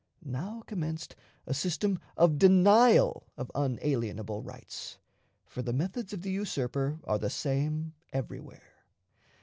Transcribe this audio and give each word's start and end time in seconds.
Now 0.25 0.63
commenced 0.65 1.15
a 1.45 1.53
system 1.53 1.99
of 2.17 2.39
denial 2.39 3.27
of 3.37 3.51
unalienable 3.53 4.41
rights, 4.41 4.97
for 5.45 5.61
the 5.61 5.73
methods 5.73 6.11
of 6.11 6.23
the 6.23 6.31
usurper 6.31 6.97
are 7.03 7.19
the 7.19 7.29
same 7.29 7.93
everywhere. 8.11 8.77